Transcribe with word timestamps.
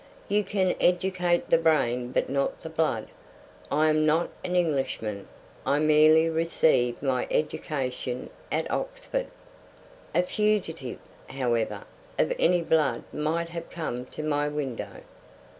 You 0.27 0.43
can 0.43 0.73
educate 0.81 1.51
the 1.51 1.59
brain 1.59 2.11
but 2.11 2.27
not 2.27 2.61
the 2.61 2.71
blood. 2.71 3.09
I 3.71 3.87
am 3.87 4.03
not 4.03 4.31
an 4.43 4.55
Englishman; 4.55 5.27
I 5.63 5.77
merely 5.77 6.27
received 6.27 7.03
my 7.03 7.27
education 7.29 8.31
at 8.51 8.71
Oxford." 8.71 9.27
"A 10.15 10.23
fugitive, 10.23 10.97
however, 11.29 11.83
of 12.17 12.33
any 12.39 12.63
blood 12.63 13.03
might 13.13 13.49
have 13.49 13.69
come 13.69 14.05
to 14.07 14.23
my 14.23 14.47
window." 14.49 15.01